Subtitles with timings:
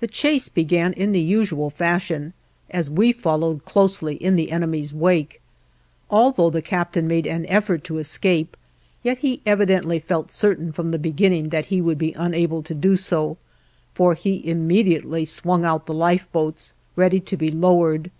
[0.00, 2.32] The chase began in the usual fashion
[2.70, 5.42] as we followed closely in the enemy's wake.
[6.08, 8.56] Although the captain made an effort to escape,
[9.02, 12.96] yet he evidently felt certain from the beginning that he would be unable to do
[12.96, 13.36] so,
[13.92, 18.10] for he immediately swung out the lifeboats, ready to be lowered.